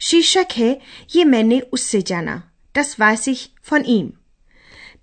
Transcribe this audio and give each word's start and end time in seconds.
शीर्षक 0.00 0.46
है 0.56 0.80
ये 1.16 1.24
मैंने 1.24 1.60
उससे 1.60 2.02
जाना 2.02 2.42
das 2.78 3.00
weiß 3.00 3.28
ich 3.28 3.72
von 3.72 3.86
ihm. 3.86 4.06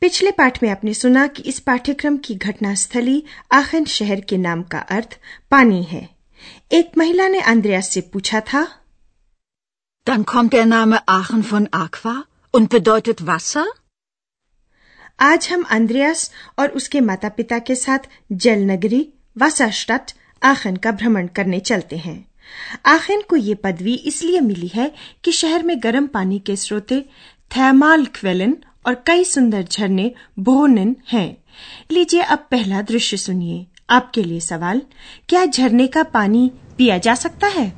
पिछले 0.01 0.31
पाठ 0.31 0.63
में 0.63 0.69
आपने 0.69 0.93
सुना 0.93 1.27
कि 1.27 1.43
इस 1.43 1.59
पाठ्यक्रम 1.59 2.17
की 2.17 2.35
घटना 2.35 2.75
स्थली 2.75 3.23
आखिन 3.51 3.85
शहर 3.85 4.21
के 4.21 4.37
नाम 4.37 4.63
का 4.63 4.79
अर्थ 4.79 5.19
पानी 5.51 5.83
है। 5.83 6.09
एक 6.71 6.91
महिला 6.97 7.27
ने 7.27 7.41
अंद्रयास 7.41 7.89
से 7.89 8.01
पूछा 8.01 8.39
था 8.39 8.83
Dann 10.09 10.25
kommt 10.25 10.49
der 10.49 10.65
Name 10.65 10.99
Aachen 11.09 11.43
von 11.53 11.67
Aqua 11.75 12.23
und 12.55 12.67
bedeutet 12.67 13.21
Wasser? 13.21 13.65
आज 15.19 15.49
हम 15.49 15.63
अंद्रयास 15.63 16.31
और 16.59 16.69
उसके 16.69 17.01
माता 17.01 17.29
पिता 17.29 17.59
के 17.59 17.75
साथ 17.75 17.99
जल 18.31 18.59
नगरी 18.59 19.13
वासास्टट 19.37 20.01
आखन 20.43 20.75
का 20.75 20.91
भ्रमण 20.91 21.27
करने 21.27 21.59
चलते 21.59 21.97
हैं। 21.97 22.26
आखिन 22.93 23.21
को 23.29 23.35
ये 23.35 23.53
पदवी 23.63 23.93
इसलिए 24.11 24.39
मिली 24.41 24.67
है 24.75 24.91
कि 25.23 25.31
शहर 25.41 25.63
में 25.63 25.75
गर्म 25.83 26.07
पानी 26.13 26.39
के 26.49 26.55
स्रोते 26.65 27.01
थैमाल 27.55 28.05
क्वेलन 28.19 28.55
और 28.87 28.95
कई 29.07 29.23
सुंदर 29.23 29.63
झरने 29.63 30.11
बोहनन 30.49 30.95
हैं 31.11 31.29
लीजिए 31.91 32.21
अब 32.35 32.47
पहला 32.51 32.81
दृश्य 32.91 33.17
सुनिए 33.17 33.65
आपके 33.97 34.23
लिए 34.23 34.39
सवाल 34.39 34.81
क्या 35.29 35.45
झरने 35.45 35.87
का 35.97 36.03
पानी 36.15 36.49
पिया 36.77 36.97
जा 37.07 37.15
सकता 37.25 37.47
है 37.57 37.71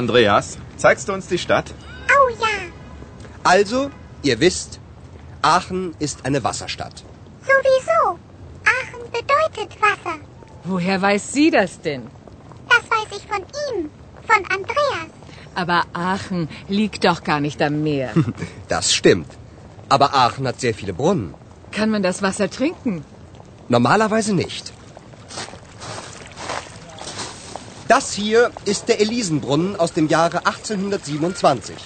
Andreas, 0.00 0.46
zeigst 0.78 1.08
du 1.08 1.12
uns 1.12 1.26
die 1.28 1.38
Stadt? 1.38 1.72
Oh 2.16 2.28
ja, 2.42 2.52
Also, 3.44 3.80
ihr 4.22 4.36
wisst, 4.40 4.78
Aachen 5.42 5.82
ist 6.06 6.24
eine 6.24 6.40
Wasserstadt. 6.44 7.02
sowieso. 7.48 7.98
Aachen 8.74 9.02
bedeutet 9.16 9.76
Wasser. 9.82 10.16
Woher 10.64 11.00
weiß 11.02 11.32
sie 11.32 11.50
das 11.50 11.80
denn? 11.80 12.02
Von 14.32 14.44
Andreas. 14.56 15.10
Aber 15.54 15.84
Aachen 15.92 16.48
liegt 16.68 17.04
doch 17.04 17.22
gar 17.24 17.40
nicht 17.40 17.60
am 17.62 17.82
Meer. 17.82 18.12
Das 18.68 18.94
stimmt. 18.94 19.30
Aber 19.88 20.14
Aachen 20.14 20.46
hat 20.48 20.60
sehr 20.60 20.74
viele 20.74 20.94
Brunnen. 20.94 21.34
Kann 21.72 21.90
man 21.90 22.02
das 22.02 22.22
Wasser 22.22 22.48
trinken? 22.48 23.04
Normalerweise 23.68 24.34
nicht. 24.34 24.72
Das 27.88 28.14
hier 28.14 28.50
ist 28.64 28.88
der 28.88 29.00
Elisenbrunnen 29.00 29.76
aus 29.76 29.92
dem 29.92 30.08
Jahre 30.08 30.46
1827. 30.46 31.76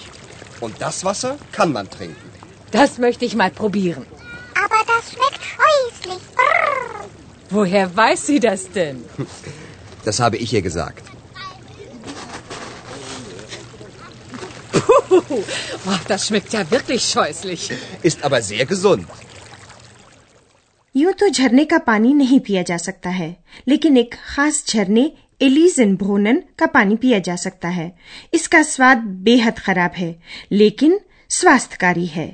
Und 0.61 0.75
das 0.81 1.03
Wasser 1.03 1.37
kann 1.51 1.73
man 1.73 1.89
trinken. 1.89 2.29
Das 2.71 2.97
möchte 2.97 3.25
ich 3.25 3.35
mal 3.35 3.51
probieren. 3.51 4.05
Aber 4.55 4.79
das 4.93 5.11
schmeckt 5.11 5.41
scheußlich. 5.53 6.21
Brrr. 6.35 7.05
Woher 7.49 7.95
weiß 7.95 8.25
sie 8.27 8.39
das 8.39 8.71
denn? 8.71 9.03
Das 10.05 10.21
habe 10.21 10.37
ich 10.37 10.53
ihr 10.53 10.61
gesagt. 10.61 11.03
Puh, 15.09 15.23
oh, 15.29 15.99
das 16.07 16.27
schmeckt 16.27 16.53
ja 16.53 16.69
wirklich 16.71 17.03
scheußlich. 17.03 17.71
Ist 18.03 18.23
aber 18.23 18.41
sehr 18.41 18.65
gesund. 18.65 19.07
यूँ 20.95 21.11
तो 21.13 21.27
झरने 21.29 21.63
का 21.65 21.77
पानी 21.87 22.13
नहीं 22.13 22.39
पिया 22.39 22.61
जा 22.63 22.77
सकता 22.77 23.09
है 23.09 23.35
लेकिन 23.67 23.97
एक 23.97 24.15
खास 24.27 24.63
झरने 24.67 25.01
एलिजन 25.41 25.95
भोनन 25.95 26.41
का 26.59 26.65
पानी 26.75 26.95
पिया 26.95 27.19
जा 27.27 27.35
सकता 27.35 27.69
है 27.69 27.91
इसका 28.33 28.61
स्वाद 28.63 29.03
बेहद 29.27 29.59
खराब 29.59 29.91
है 29.97 30.09
लेकिन 30.51 30.99
स्वास्थ्यकारी 31.31 32.05
है 32.05 32.27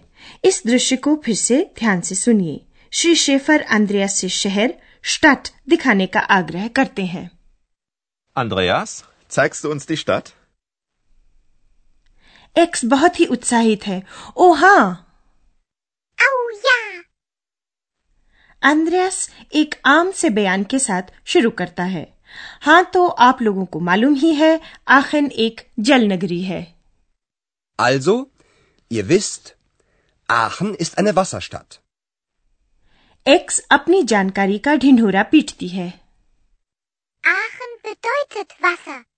इस 0.46 0.62
दृश्य 0.68 0.96
को 0.98 1.16
फिर 1.26 1.36
से 1.36 1.58
ध्यान 1.80 2.02
से 2.02 2.16
सुनिए 2.16 2.62
श्री 2.94 3.16
शेफर 3.16 3.62
अंद्रयास 3.78 4.16
से 4.16 4.30
शहर 4.30 4.74
स्टट 5.06 5.50
दिखाने 5.70 6.08
का 6.08 6.20
आग्रह 6.38 6.68
करते 6.80 7.06
हैं 7.06 7.30
Andreas, 8.36 8.94
zeigst 9.32 9.64
du 9.64 9.72
uns 9.72 9.86
die 9.86 9.98
Stadt? 9.98 10.34
X 12.58 12.86
बहुत 12.86 13.20
ही 13.20 13.26
उत्साहित 13.26 13.88
है। 13.88 14.04
ओ 14.38 14.54
हाँ। 14.54 15.00
अंद्रयास 18.62 19.30
एक 19.54 19.82
आम 19.86 20.12
से 20.12 20.30
बयान 20.30 20.64
के 20.64 20.80
साथ 20.80 21.02
शुरू 21.26 21.50
करता 21.50 21.84
है। 21.84 22.18
हाँ 22.62 22.86
तो 22.86 23.08
आप 23.08 23.42
लोगों 23.42 23.66
को 23.66 23.80
मालूम 23.80 24.14
ही 24.14 24.34
है 24.34 24.62
आखिन 24.88 25.32
एक 25.32 25.72
जल 25.80 26.08
नगरी 26.08 26.42
है। 26.44 26.76
Also, 27.82 28.26
ihr 28.94 29.04
wisst, 29.04 29.50
Aachen 30.32 30.76
ist 30.82 30.96
eine 30.96 31.14
Wasserstadt. 31.14 31.78
X 33.28 33.68
अपनी 33.72 34.04
जानकारी 34.04 34.60
का 34.60 34.76
ढिंढोरा 34.76 35.24
पीटती 35.24 35.68
है। 35.68 36.02
Aachen 37.26 37.88
bedeutet 37.88 38.62
Wasser. 38.66 39.13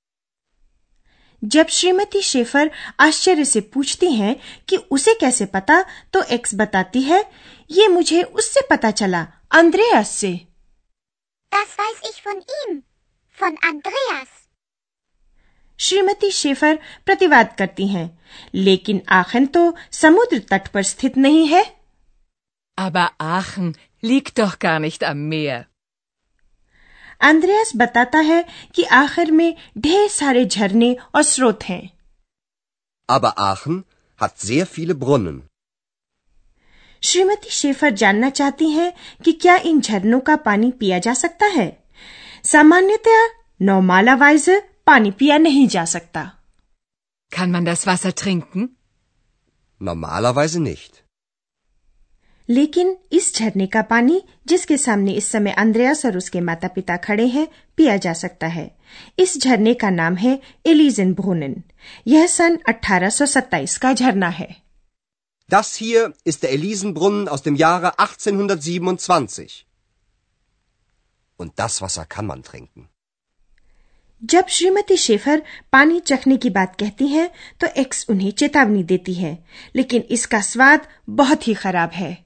जब 1.42 1.68
श्रीमती 1.68 2.22
शेफर 2.22 2.72
आश्चर्य 3.00 3.46
से 3.46 3.62
पूछती 3.74 4.12
हैं 4.14 4.36
कि 4.70 4.78
उसे 4.92 5.14
कैसे 5.14 5.46
पता 5.46 5.82
तो 6.14 6.24
एक्स 6.36 6.56
बताती 6.56 7.02
है 7.02 7.24
ये 7.70 7.88
मुझे 7.88 8.22
उससे 8.24 8.62
पता 8.70 8.92
चला 8.92 9.26
अंद्रेयास 9.52 10.10
से 10.16 10.34
Das 11.52 11.76
weiß 11.80 12.00
ich 12.10 12.18
von 12.24 12.40
ihm, 12.56 12.72
von 13.38 13.58
Andreas. 13.70 14.28
Shrimati 15.80 16.32
Schaefer 16.32 16.80
प्रतिवाद 17.06 17.56
करती 17.58 17.88
हैं 17.88 18.10
लेकिन 18.56 19.02
आखन 19.12 19.46
तो 19.56 19.62
समुद्र 19.92 20.40
तट 20.52 20.68
पर 20.68 20.84
स्थित 20.84 21.18
नहीं 21.18 21.48
है 21.48 21.64
Aber 22.78 23.08
Aachen 23.20 23.72
liegt 24.04 24.40
doch 24.40 24.60
gar 24.60 24.80
nicht 24.80 25.04
am 25.04 25.22
Meer. 25.30 25.60
अंद्रयास 27.22 27.72
बताता 27.76 28.20
है 28.30 28.44
कि 28.76 28.84
आखिर 29.00 29.32
में 29.32 29.56
ढेर 29.78 30.08
सारे 30.10 30.46
झरने 30.46 30.96
और 31.16 31.24
स्रोत 31.24 31.64
हैं 31.64 31.82
Aber 33.10 33.34
Aachen 33.48 33.84
hat 34.20 34.40
sehr 34.48 34.66
viele 34.76 34.94
Brunnen. 35.04 35.42
Shrimati 37.04 37.50
Schaefer 37.56 37.90
जानना 38.02 38.30
चाहती 38.30 38.70
हैं 38.70 38.92
कि 39.26 39.32
क्या 39.42 39.56
इन 39.72 39.82
झरनों 39.82 40.20
का 40.30 40.36
पानी 40.46 40.72
पिया 40.80 41.00
जा 41.08 41.14
सकता 41.14 41.46
है 41.56 41.68
सामान्यतया 42.52 43.28
नौमालावाइज 43.70 44.50
पानी 44.86 45.12
पिया 45.20 45.38
नहीं 45.38 45.68
जा 45.76 45.86
सकता 45.96 46.24
Kann 47.32 47.52
man 47.52 47.66
das 47.66 47.86
Wasser 47.88 48.12
trinken? 48.24 48.70
Normalerweise 49.82 50.60
nicht. 50.60 51.05
लेकिन 52.50 52.96
इस 53.12 53.36
झरने 53.36 53.68
का 53.68 53.82
पानी 53.82 54.22
जिसके 54.48 54.78
सामने 54.78 55.12
इस 55.12 55.30
समय 55.32 55.52
अंद्रयास 55.52 56.06
और 56.06 56.18
उसके 56.18 56.42
माता 56.42 56.68
पिता 56.68 56.98
खड़े 56.98 57.26
हैं 57.28 57.48
पिया 57.78 57.98
जा 57.98 58.14
सकता 58.14 58.48
है 58.48 58.70
इस 59.20 59.38
झरने 59.38 59.74
का 59.74 59.90
नाम 59.90 60.16
है 60.16 60.40
एलिजन 60.66 61.14
भोनन 61.14 61.56
यह 62.08 62.28
सन 62.28 62.58
1827 62.70 63.78
का 63.78 63.94
झरना 63.94 64.30
है 64.30 64.48
Das 65.50 65.76
hier 65.76 66.14
ist 66.24 66.44
der 66.44 66.52
Elisenbrunnen 66.52 67.28
aus 67.28 67.44
dem 67.44 67.56
Jahre 67.56 68.00
1827. 68.00 69.66
Und 71.40 71.52
das 71.56 71.82
Wasser 71.82 72.06
kann 72.06 72.26
man 72.26 72.44
trinken. 72.44 72.90
जब 74.22 74.48
श्रीमती 74.48 74.96
शेफर 74.98 75.42
पानी 75.72 76.00
चखने 76.00 76.38
की 76.38 76.50
बात 76.50 76.76
कहती 76.80 77.08
हैं 77.08 77.30
तो 77.60 77.68
एक्स 77.78 78.06
उन्हें 78.10 78.32
चेतावनी 78.32 78.84
देती 78.84 79.14
है 79.14 79.38
लेकिन 79.76 80.04
इसका 80.10 80.40
स्वाद 80.42 80.88
बहुत 81.10 81.48
ही 81.48 81.54
खराब 81.54 81.90
है 81.90 82.25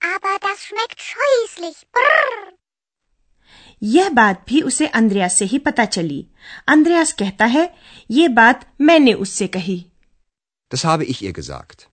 Aber 0.00 0.36
das 0.40 0.64
schmeckt 0.64 1.00
scheußlich. 1.00 1.82
Brrr. 1.92 2.52
यह 3.82 4.08
बात 4.10 4.44
भी 4.48 4.60
उसे 4.62 4.86
अंद्रयास 4.98 5.34
से 5.38 5.44
ही 5.44 5.58
पता 5.66 5.84
चली 5.84 6.24
अंद्रयास 6.68 7.12
कहता 7.18 7.44
है 7.46 7.62
ये 8.10 8.26
बात 8.38 8.66
मैंने 8.80 9.12
उससे 9.24 9.46
कही 9.56 9.78
Das 10.70 10.84
habe 10.84 11.04
ich 11.04 11.22
ihr 11.22 11.32
gesagt. 11.32 11.86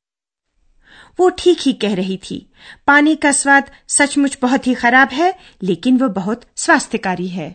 वो 1.20 1.30
ठीक 1.40 1.60
ही 1.66 1.74
कह 1.74 1.94
रही 1.96 2.18
थी 2.24 2.40
पानी 2.88 3.16
का 3.16 3.32
स्वाद 3.32 3.70
सचमुच 3.98 4.38
बहुत 4.42 4.68
ही 4.68 4.74
खराब 4.76 5.10
है 5.14 5.34
लेकिन 5.64 5.98
वो 5.98 6.10
बहुत 6.18 6.46
स्वास्थ्यकारी 6.58 7.28
है 7.28 7.50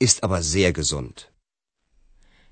Ist 0.00 0.24
aber 0.24 0.40
sehr 0.52 0.72
gesund. 0.78 1.26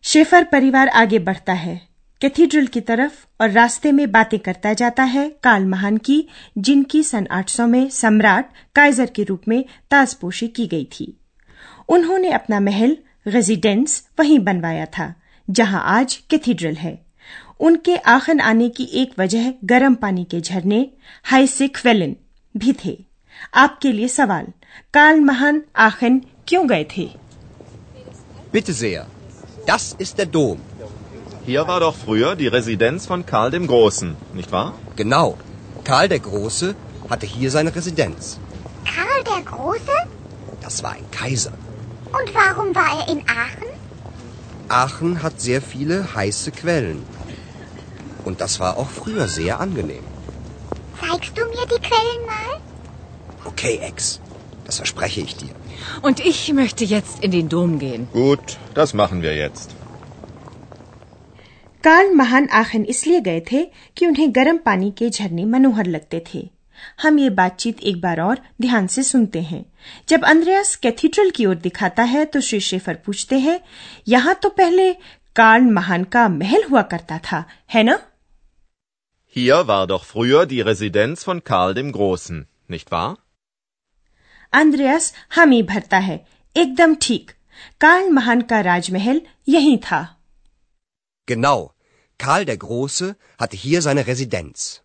Schaefer 0.05 0.45
परिवार 0.53 0.89
आगे 1.03 1.19
बढ़ता 1.29 1.53
है 1.53 1.81
कैथीड्रल 2.23 2.67
की 2.67 2.81
तरफ़ 2.81 3.15
और 3.41 3.51
रास्ते 3.51 3.91
में 3.93 4.11
बातें 4.11 4.39
करता 4.41 4.73
जाता 4.73 5.03
है 5.05 5.29
काल 5.43 5.65
महान 5.67 5.97
की, 5.99 6.29
जिनकी 6.59 7.03
सन 7.03 7.27
800 7.33 7.67
में 7.69 7.89
सम्राट 7.91 8.51
काइजर 8.75 9.07
के 9.07 9.25
रूप 9.25 9.49
में 9.49 9.65
ताजपोशी 9.91 10.49
की 10.49 10.67
गई 10.67 10.85
थी 10.93 11.07
उन्होंने 11.89 12.31
अपना 12.31 12.61
महल 12.61 12.97
रेजिडेंस 13.27 14.07
वहीं 14.19 14.39
बनवाया 14.39 14.87
था, 14.87 15.15
जहाँ 15.49 15.83
आज 15.87 16.17
कैथीड्रल 16.31 16.75
है 16.77 16.99
उनके 17.61 17.97
आखन 17.97 18.41
आने 18.41 18.69
की 18.69 18.89
एक 19.03 19.19
वजह 19.19 19.53
गर्म 19.65 19.95
पानी 19.95 20.25
के 20.25 20.41
झरने 20.41 20.81
हाइसिक्वेलिन 21.25 22.17
भी 22.55 22.73
थे 22.85 22.99
आपके 23.55 23.93
लिए 23.93 24.09
सवाल, 24.09 24.47
काल 24.95 25.21
महान 25.21 25.63
आखन 25.77 26.21
क्यों 26.49 26.69
गए 26.69 26.87
थे 26.97 27.09
Bitte 28.53 28.73
sehr. 28.75 29.07
Das 29.67 29.85
ist 29.99 30.19
der 30.19 30.27
Dom. 30.27 30.59
Hier 31.45 31.67
war 31.67 31.81
doch 31.81 31.97
früher 31.97 32.37
die 32.37 32.47
Residenz 32.47 33.07
von 33.07 33.27
Karl 33.27 33.51
dem 33.51 33.67
Großen, 33.67 34.17
nicht 34.33 34.53
wahr? 34.53 34.75
Genau. 34.95 35.37
Karl 35.83 36.09
der 36.09 36.21
Große 36.21 36.77
hatte 37.11 37.27
hier 37.27 37.51
seine 37.51 37.75
Residenz. 37.75 38.39
Karl 38.85 39.25
der 39.25 39.43
Große? 39.43 39.97
Das 40.61 40.85
war 40.85 40.93
ein 40.93 41.11
Kaiser. 41.11 41.53
Und 42.13 42.33
warum 42.33 42.73
war 42.77 43.01
er 43.01 43.13
in 43.13 43.23
Aachen? 43.29 43.73
Aachen 44.69 45.23
hat 45.25 45.41
sehr 45.41 45.61
viele 45.61 46.15
heiße 46.15 46.53
Quellen. 46.53 47.03
Und 48.25 48.41
das 48.41 48.61
war 48.61 48.77
auch 48.77 48.89
früher 48.89 49.27
sehr 49.27 49.59
angenehm. 49.59 50.05
Zeigst 51.01 51.37
du 51.37 51.45
mir 51.47 51.67
die 51.67 51.81
Quellen 51.81 52.27
mal? 52.27 52.61
Okay, 53.45 53.81
Ex. 53.83 54.21
Das 54.65 54.77
verspreche 54.77 55.21
ich 55.21 55.37
dir. 55.37 55.51
Und 56.03 56.21
ich 56.21 56.53
möchte 56.53 56.85
jetzt 56.85 57.25
in 57.25 57.33
den 57.33 57.49
Dom 57.49 57.81
gehen. 57.81 58.07
Gut, 58.13 58.59
das 58.75 58.95
machen 58.95 59.23
wir 59.23 59.35
jetzt. 59.35 59.75
Karl 61.85 62.11
महान 62.11 62.49
Aachen 62.53 62.85
इसलिए 62.85 63.21
गए 63.21 63.41
थे 63.53 63.65
कि 63.97 64.07
उन्हें 64.07 64.35
गर्म 64.35 64.59
पानी 64.59 64.91
के 64.99 65.09
झरने 65.11 65.45
मनोहर 65.45 65.87
लगते 65.87 66.23
थे। 66.35 66.49
हम 67.03 67.19
ये 67.19 67.31
बातचीत 67.31 67.81
एक 67.81 68.01
बार 68.01 68.21
और 68.21 68.41
ध्यान 68.63 68.87
से 68.87 69.03
सुनते 69.03 69.41
हैं। 69.43 69.65
जब 70.09 70.25
अंद्रयास 70.25 70.75
कैथीड्रल 70.77 71.31
की 71.31 71.47
ओर 71.47 71.55
दिखाता 71.55 72.03
है 72.03 72.25
तो 72.25 72.41
श्री 72.41 72.61
शेफर 72.61 72.95
पूछते 73.07 73.39
हैं 73.39 73.59
यहाँ 74.09 74.35
तो 74.35 74.49
पहले 74.51 74.93
कार्ल 75.37 75.65
महान 75.73 76.05
का 76.05 76.29
महल 76.29 76.65
हुआ 76.71 76.83
करता 76.83 77.19
था 77.33 77.45
है 77.75 77.83
ना? 77.83 77.99
Hier 79.37 79.61
war 79.67 79.87
doch 79.87 80.07
früher 80.07 80.47
die 80.47 80.63
Residenz 80.63 81.27
von 81.27 81.39
Karl 81.43 81.75
dem 81.75 81.93
Großen, 81.93 82.41
nicht 82.71 82.91
wahr? 82.93 83.15
अंद्रयास 84.53 85.13
हामी 85.31 85.63
भरता 85.63 85.99
है। 85.99 86.25
एकदम 86.57 86.95
ठीक। 87.03 87.31
कार्ल 87.81 88.11
महान 88.11 88.41
का 88.41 88.61
राजमहल 88.61 89.21
यही 89.49 89.77
था। 89.77 90.07
Genau. 91.29 91.73
Karl 92.21 92.45
der 92.45 92.57
Große 92.57 93.17
hatte 93.39 93.57
hier 93.57 93.83
seine 93.83 94.07
Residenz. 94.07 94.81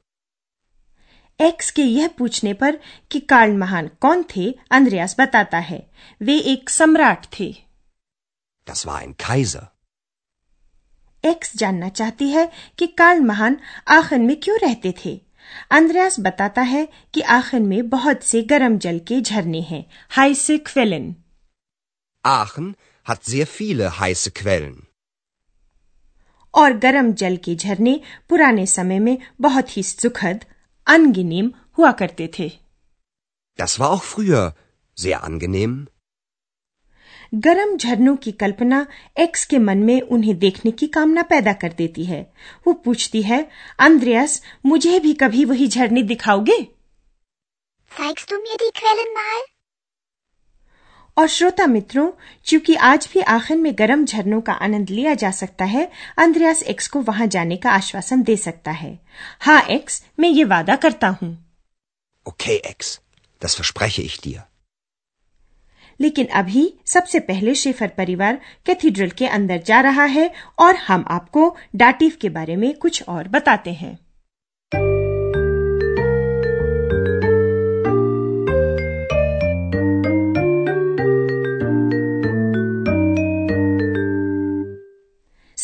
X 1.40 1.70
के 1.72 1.82
यह 1.82 2.08
पूछने 2.18 2.54
पर 2.62 2.78
कि 3.12 3.20
कार्ल 3.32 3.52
महान 3.58 3.88
कौन 4.02 4.24
थे 4.36 4.46
अंद्रयास 4.78 5.16
बताता 5.20 5.58
है 5.66 5.80
वे 6.22 6.38
एक 6.54 6.70
सम्राट 6.70 7.26
थे 7.40 7.50
Das 8.68 8.86
war 8.88 8.96
ein 9.02 9.14
Kaiser. 9.26 9.66
X 11.24 11.56
जानना 11.58 11.90
चाहती 12.00 12.30
है 12.30 12.46
कि 12.80 12.88
कार्ल 13.02 13.22
महान 13.26 13.58
आखन 13.98 14.22
में 14.26 14.36
क्यों 14.44 14.58
रहते 14.64 14.94
थे 15.06 15.16
अंद्रयास 15.72 16.20
बताता 16.20 16.62
है 16.72 16.88
कि 17.14 17.22
आखन 17.38 17.66
में 17.68 17.90
बहुत 17.90 18.24
से 18.24 18.42
गर्म 18.52 18.78
जल 18.86 19.00
के 19.08 19.22
झरने 19.22 19.62
हैं 19.70 19.86
हाइसे 20.18 20.58
क्वेलन 20.72 21.14
Aachen 22.26 22.76
hat 23.06 23.24
sehr 23.34 23.46
viele 23.58 23.90
heiße 24.00 24.32
Quellen. 24.40 24.76
और 26.58 26.78
गर्म 26.86 27.12
जल 27.22 27.36
के 27.46 27.56
झरने 27.56 28.00
पुराने 28.30 28.66
समय 28.68 29.00
में 29.00 29.18
बहुत 29.42 29.76
ही 29.78 29.84
सुखद 29.84 30.46
अनगिनेम 30.88 31.52
हुआ 31.78 31.92
करते 32.02 32.30
थे 32.40 32.50
Das 33.60 33.80
war 33.82 33.90
auch 33.96 34.04
früher 34.08 34.46
sehr 34.98 35.20
angenehm. 35.28 35.76
गर्म 37.46 37.76
झरनों 37.78 38.16
की 38.16 38.32
कल्पना 38.42 38.86
एक्स 39.20 39.46
के 39.46 39.58
मन 39.60 39.78
में 39.84 40.00
उन्हें 40.16 40.38
देखने 40.40 40.72
की 40.72 40.88
कामना 40.88 41.22
पैदा 41.32 41.54
कर 41.64 41.74
देती 41.78 42.06
है 42.06 42.22
वो 42.68 42.74
पूछती 42.86 43.22
है 43.22 43.40
अंद्रयास 43.88 44.42
मुझे 44.66 45.00
भी 45.00 45.14
कभी 45.24 45.46
वही 45.46 45.68
झरने 45.68 46.04
दिखाओगे 46.14 46.58
Zeigst 47.92 48.32
du 48.32 48.38
mir 48.46 48.58
die 48.62 48.72
Quellen 48.80 49.12
mal? 49.18 49.44
और 51.18 51.28
श्रोता 51.28 51.66
मित्रों 51.68 52.10
चूँकि 52.46 52.76
आज 52.88 53.08
भी 53.14 53.22
आखिर 53.36 53.58
में 53.58 53.72
गर्म 53.80 54.06
झरनों 54.06 54.42
का 54.42 54.54
आनंद 54.66 54.90
लिया 54.90 55.14
जा 55.22 55.32
सकता 55.32 55.66
है 55.66 55.90
अंद्रयास 56.18 56.62
एक्स 56.74 56.88
को 56.88 57.02
वहाँ 57.02 57.28
जाने 57.36 57.58
का 57.58 57.72
आश्वासन 57.72 58.24
दे 58.24 58.36
सकता 58.38 58.72
है 58.72 58.98
हाँ 59.42 59.62
एक्स 59.70 60.04
मैं 60.20 60.30
ये 60.30 60.44
वादा 60.54 60.76
करता 60.86 61.08
हूँ 61.22 61.36
Okay, 62.26 62.56
Ex. 62.70 62.88
Das 63.42 63.54
verspreche 63.56 64.04
ich 64.04 64.16
dir. 64.22 64.40
लेकिन 66.00 66.26
अभी 66.36 66.64
सबसे 66.86 67.20
पहले 67.28 67.54
शेफर 67.56 67.88
परिवार 67.98 68.40
कैथीड्रल 68.66 69.10
के 69.18 69.28
अंदर 69.28 69.62
जा 69.68 69.80
रहा 69.82 70.04
है 70.16 70.30
और 70.60 70.76
हम 70.88 71.06
आपको 71.10 71.56
डाटिव 71.76 72.18
के 72.22 72.30
बारे 72.30 72.56
में 72.56 72.74
कुछ 72.78 73.02
और 73.10 73.28
बताते 73.28 73.74
हैं 73.74 73.98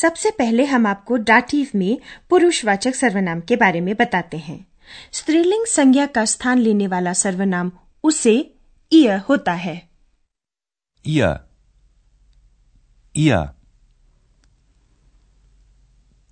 सबसे 0.03 0.31
पहले 0.39 0.65
हम 0.65 0.85
आपको 0.87 1.17
डाटिव 1.29 1.69
में 1.75 1.97
पुरुषवाचक 2.29 2.95
सर्वनाम 2.95 3.41
के 3.41 3.55
बारे 3.55 3.81
में 3.81 3.95
बताते 3.99 4.37
हैं 4.47 4.59
स्त्रीलिंग 5.13 5.65
संज्ञा 5.65 6.05
का 6.15 6.25
स्थान 6.25 6.59
लेने 6.59 6.87
वाला 6.87 7.13
सर्वनाम 7.23 7.71
उसे 8.03 8.35
इय 8.91 9.09
होता 9.29 9.53
है 9.65 9.81
Ihr. 11.05 11.31
Ihr. 13.15 13.39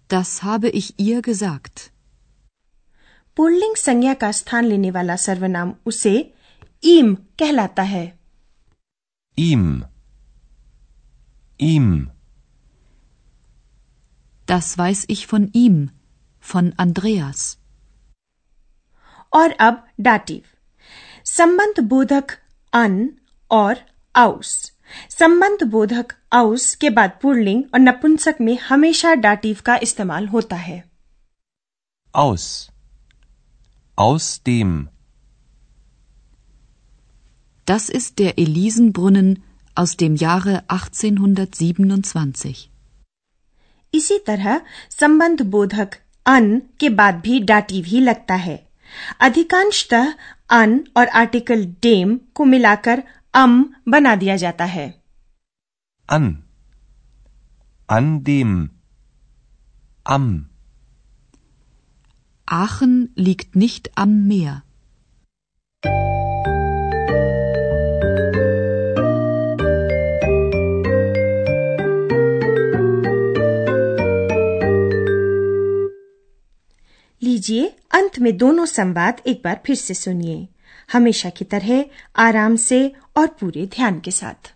Das 0.10 0.30
habe 0.44 0.70
ich 0.72 0.88
ihr 1.00 1.22
gesagt. 1.22 1.90
पुल्लिंग 3.38 3.76
संज्ञा 3.76 4.14
का 4.14 4.32
स्थान 4.32 4.66
लेने 4.66 4.92
वाला 4.92 5.16
सर्वनाम 5.16 5.74
उसे 5.86 6.14
ईम 6.84 7.14
कहलाता 7.40 7.84
है 7.84 8.06
Ihm. 9.38 9.68
Ihm. 11.60 11.92
Das 14.49 14.79
weiß 14.79 15.07
ich 15.09 15.27
von 15.27 15.51
ihm, 15.53 15.89
von 16.45 16.73
Andreas. 16.77 17.57
और 19.33 19.51
अब 19.61 19.87
डाटिव 20.01 20.43
संबंध 21.25 21.81
बोधक 21.81 22.33
अन 22.73 23.11
और 23.51 23.77
आउस 24.15 24.73
संबंध 25.11 25.63
बोधक 25.63 26.13
आउस 26.33 26.75
के 26.75 26.91
बाद 26.91 27.19
पुल्लिंग 27.23 27.65
और 27.75 27.81
नपुंसक 27.81 28.37
में 28.41 28.59
हमेशा 28.59 29.15
डाटिव 29.15 29.59
का 29.67 29.77
इस्तेमाल 29.83 30.29
होता 30.29 30.57
है 30.57 30.85
Aus. 32.15 32.71
Aus 33.99 34.43
dem. 34.43 34.89
Das 37.67 37.89
ist 37.89 38.19
der 38.19 38.39
Elisenbrunnen 38.39 39.43
aus 39.75 39.97
dem 39.97 40.17
Jahre 40.17 40.65
1827. 40.69 42.70
इसी 43.94 44.18
तरह 44.28 44.62
संबंध 45.00 45.42
बोधक 45.52 45.96
अन 46.26 46.60
के 46.80 46.90
बाद 47.00 47.16
भी 47.16 47.40
डाटिव 47.46 47.86
ही 47.88 48.00
लगता 48.00 48.36
है 48.36 48.58
अधिकांशतः 49.22 50.14
अन 50.50 50.80
और 50.98 51.08
आर्टिकल 51.08 51.66
डेम 51.82 52.20
को 52.36 52.46
मिलाकर 52.46 53.04
अम 53.34 53.64
बना 53.88 54.16
दिया 54.16 54.36
जाता 54.36 54.66
है 54.66 54.88
अन 56.10 56.36
An 57.90 58.24
dem. 58.24 58.52
Am. 60.06 60.50
Aachen 62.48 63.12
liegt 63.16 63.56
nicht 63.56 63.92
am 63.96 64.28
Meer. 64.28 64.64
लीजिए 77.42 77.68
अंत 77.92 78.20
में 78.20 78.38
दोनों 78.38 78.66
संवाद 78.66 79.22
एक 79.28 79.42
बार 79.44 79.60
फिर 79.66 79.76
से 79.76 79.94
सुनिए। 79.94 80.48
हमेशा 80.92 81.30
की 81.30 81.46
तरह 81.46 81.86
आराम 82.16 82.56
से 82.56 82.80
और 83.18 83.28
पूरे 83.40 83.66
ध्यान 83.66 84.00
के 84.00 84.12
साथ। 84.12 84.54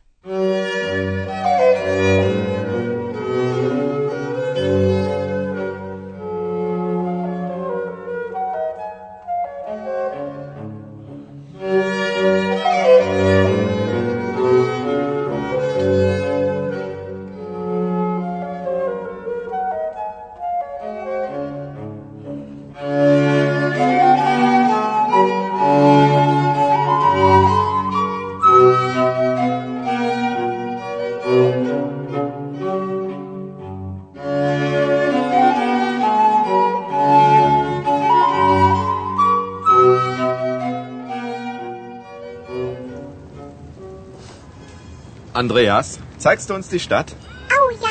Andreas, 45.35 45.99
zeigst 46.17 46.49
du 46.49 46.53
uns 46.53 46.69
die 46.69 46.79
Stadt? 46.79 47.13
Oh 47.51 47.71
ja. 47.81 47.89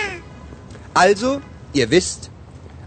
Also, 0.95 1.43
ihr 1.75 1.91
wisst, 1.91 2.31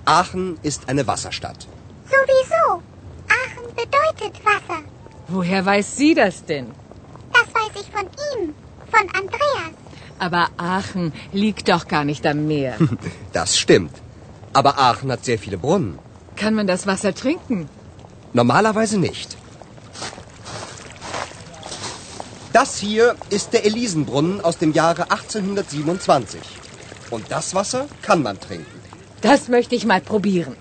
Aachen 0.05 0.57
ist 0.63 0.89
eine 0.89 1.05
Wasserstadt. 1.05 1.67
Sowieso. 2.05 2.81
Aachen 3.29 3.67
bedeutet 3.75 4.43
Wasser. 4.43 4.81
Woher 5.27 5.63
weiß 5.63 5.95
sie 5.95 6.15
das 6.15 6.43
denn? 6.43 6.71
Das 7.31 7.47
weiß 7.53 7.81
ich 7.81 7.91
von 7.91 8.05
ihm, 8.33 8.55
von 8.91 9.07
Andreas. 9.13 9.86
Aber 10.19 10.49
Aachen 10.57 11.13
liegt 11.31 11.69
doch 11.69 11.87
gar 11.87 12.03
nicht 12.03 12.25
am 12.25 12.47
Meer. 12.47 12.75
Das 13.33 13.57
stimmt. 13.57 13.91
Aber 14.53 14.79
Aachen 14.79 15.11
hat 15.11 15.23
sehr 15.25 15.37
viele 15.37 15.57
Brunnen. 15.57 15.99
Kann 16.35 16.55
man 16.55 16.65
das 16.67 16.87
Wasser 16.87 17.13
trinken? 17.13 17.69
Normalerweise 18.33 18.97
nicht. 18.99 19.37
Das 22.53 22.77
hier 22.79 23.15
ist 23.29 23.53
der 23.53 23.65
Elisenbrunnen 23.65 24.41
aus 24.41 24.57
dem 24.57 24.73
Jahre 24.73 25.11
1827. 25.11 26.41
Und 27.11 27.25
das 27.29 27.53
Wasser 27.53 27.87
kann 28.01 28.23
man 28.23 28.39
trinken. 28.39 28.65
Das 29.21 29.47
möchte 29.47 29.75
ich 29.75 29.85
mal 29.85 30.01
probieren. 30.01 30.55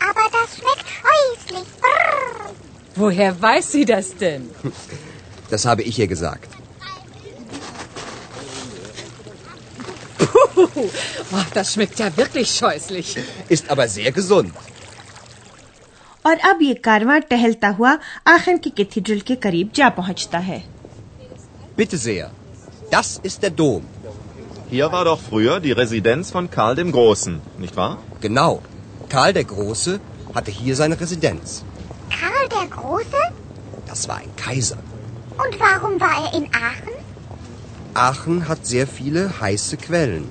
Aber 0.00 0.24
das 0.32 0.56
schmeckt 0.56 0.86
scheußlich. 0.88 1.68
Brrr. 1.80 2.50
Woher 2.94 3.40
weiß 3.40 3.72
sie 3.72 3.84
das 3.84 4.16
denn? 4.16 4.48
Das 5.50 5.66
habe 5.66 5.82
ich 5.82 5.98
ihr 5.98 6.06
gesagt. 6.06 6.48
oh, 10.61 11.45
das 11.53 11.73
schmeckt 11.73 11.99
ja 11.99 12.15
wirklich 12.17 12.49
scheußlich. 12.51 13.17
Ist 13.49 13.69
aber 13.69 13.87
sehr 13.87 14.11
gesund. 14.11 14.53
और 16.25 16.39
अब 16.49 16.61
ये 16.61 16.73
कारवां 16.85 17.19
टहलता 17.29 17.69
हुआ 17.75 17.91
आखन 18.27 18.57
की 18.63 18.69
cathedral 18.77 19.19
के 19.27 19.35
करीब 19.43 19.71
जा 19.75 19.89
पहुंचता 19.99 20.37
है 20.49 20.63
Bitte 21.77 21.97
sehr. 21.97 22.31
Das 22.91 23.19
ist 23.29 23.43
der 23.43 23.51
Dom. 23.51 23.83
Hier 24.69 24.91
war 24.91 25.05
doch 25.05 25.21
früher 25.29 25.59
die 25.59 25.71
Residenz 25.71 26.31
von 26.31 26.49
Karl 26.51 26.75
dem 26.75 26.91
Großen, 26.91 27.41
nicht 27.57 27.77
wahr? 27.77 27.99
Genau. 28.21 28.61
Karl 29.09 29.33
der 29.33 29.45
Große 29.45 29.99
hatte 30.35 30.51
hier 30.51 30.75
seine 30.75 30.99
Residenz. 30.99 31.63
Karl 32.19 32.49
der 32.55 32.67
Große? 32.77 33.21
Das 33.85 34.07
war 34.09 34.17
ein 34.17 34.35
Kaiser. 34.35 34.79
Und 35.43 35.59
warum 35.59 35.99
war 36.01 36.15
er 36.25 36.33
in 36.39 36.49
Aachen? 36.53 36.95
Aachen 37.93 38.47
hat 38.49 38.65
sehr 38.65 38.87
viele 38.87 39.39
heiße 39.39 39.77
Quellen. 39.77 40.27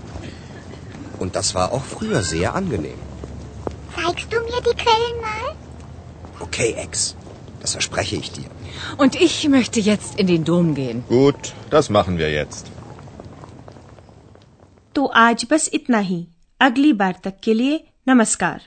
Und 1.21 1.37
das 1.37 1.55
war 1.55 1.73
auch 1.73 1.85
früher 1.85 2.23
sehr 2.23 2.55
angenehm. 2.55 2.99
Zeigst 3.97 4.33
du 4.33 4.41
mir 4.41 4.61
die 4.69 4.77
Quellen 4.83 5.21
mal? 5.29 5.55
Okay, 6.41 6.75
Ex. 6.85 7.17
Das 7.61 7.73
verspreche 7.73 8.17
ich 8.17 8.31
dir. 8.33 8.51
Und 8.99 9.21
ich 9.27 9.49
möchte 9.49 9.81
jetzt 9.81 10.19
in 10.21 10.27
den 10.27 10.45
Dom 10.45 10.75
gehen. 10.75 11.05
Gut, 11.09 11.55
das 11.71 11.91
machen 11.91 12.19
wir 12.19 12.31
jetzt. 12.33 12.67
तो 14.95 15.05
आज 15.21 15.45
बस 15.51 15.69
इतना 15.75 15.99
ही 15.99 16.27
अगली 16.61 16.93
बार 17.01 17.15
तक 17.25 17.41
के 17.45 17.55
लिए 17.55 17.79
नमस्कार 18.09 18.61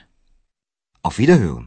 Auf 1.04 1.18
Wiederhören. 1.18 1.66